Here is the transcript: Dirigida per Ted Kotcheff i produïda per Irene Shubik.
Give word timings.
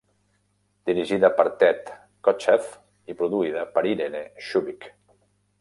Dirigida 0.89 1.29
per 1.41 1.45
Ted 1.65 1.93
Kotcheff 2.29 2.71
i 3.13 3.19
produïda 3.23 3.67
per 3.77 3.87
Irene 3.93 4.27
Shubik. 4.49 4.93